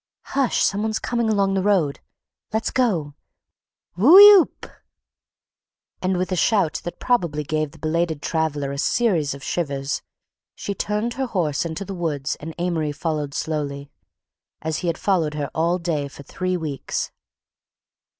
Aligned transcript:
"Hush! 0.33 0.63
some 0.63 0.81
one's 0.81 0.97
coming 0.97 1.29
along 1.29 1.53
the 1.53 1.61
road—let's 1.61 2.71
go! 2.71 3.13
Whoo 3.95 4.19
ee 4.19 4.31
oop!" 4.31 4.65
And 6.01 6.17
with 6.17 6.31
a 6.31 6.35
shout 6.35 6.81
that 6.83 6.97
probably 6.99 7.43
gave 7.43 7.69
the 7.69 7.77
belated 7.77 8.19
traveller 8.19 8.71
a 8.71 8.79
series 8.79 9.35
of 9.35 9.43
shivers, 9.43 10.01
she 10.55 10.73
turned 10.73 11.13
her 11.13 11.27
horse 11.27 11.65
into 11.67 11.85
the 11.85 11.93
woods 11.93 12.35
and 12.39 12.55
Amory 12.57 12.93
followed 12.93 13.35
slowly, 13.35 13.91
as 14.63 14.77
he 14.77 14.87
had 14.87 14.97
followed 14.97 15.35
her 15.35 15.51
all 15.53 15.77
day 15.77 16.07
for 16.07 16.23
three 16.23 16.57
weeks. 16.57 17.11